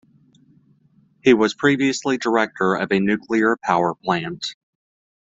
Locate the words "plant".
4.03-4.55